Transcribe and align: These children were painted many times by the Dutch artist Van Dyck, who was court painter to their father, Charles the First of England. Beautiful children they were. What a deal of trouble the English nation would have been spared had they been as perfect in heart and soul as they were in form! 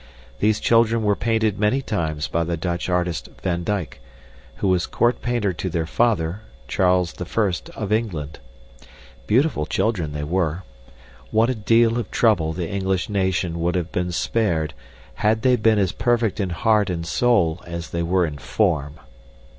These 0.39 0.59
children 0.59 1.03
were 1.03 1.15
painted 1.15 1.59
many 1.59 1.83
times 1.83 2.27
by 2.27 2.43
the 2.43 2.57
Dutch 2.57 2.89
artist 2.89 3.29
Van 3.43 3.63
Dyck, 3.63 3.99
who 4.55 4.67
was 4.67 4.87
court 4.87 5.21
painter 5.21 5.53
to 5.53 5.69
their 5.69 5.85
father, 5.85 6.41
Charles 6.67 7.13
the 7.13 7.23
First 7.23 7.69
of 7.77 7.91
England. 7.91 8.39
Beautiful 9.27 9.67
children 9.67 10.11
they 10.13 10.23
were. 10.23 10.63
What 11.29 11.51
a 11.51 11.53
deal 11.55 11.99
of 11.99 12.09
trouble 12.09 12.51
the 12.51 12.67
English 12.67 13.09
nation 13.09 13.59
would 13.59 13.75
have 13.75 13.91
been 13.91 14.11
spared 14.11 14.73
had 15.13 15.43
they 15.43 15.55
been 15.55 15.77
as 15.77 15.91
perfect 15.91 16.39
in 16.39 16.49
heart 16.49 16.89
and 16.89 17.05
soul 17.05 17.61
as 17.67 17.91
they 17.91 18.01
were 18.01 18.25
in 18.25 18.39
form! 18.39 18.99